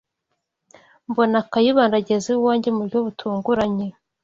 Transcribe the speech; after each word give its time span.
mbona 1.09 1.37
Kayibanda 1.51 1.95
ageze 2.01 2.27
iwanjye 2.33 2.69
mu 2.71 2.79
buryo 2.83 2.99
butunguranye 3.05 3.87